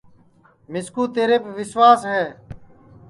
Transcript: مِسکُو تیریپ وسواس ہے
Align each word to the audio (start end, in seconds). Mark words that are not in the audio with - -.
مِسکُو 0.71 1.03
تیریپ 1.13 1.43
وسواس 1.57 2.01
ہے 2.11 2.23